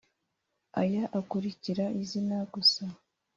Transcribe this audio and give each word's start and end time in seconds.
aya 0.81 1.03
akurikira 1.19 1.85
izina 2.01 2.37
gusa 2.53 2.83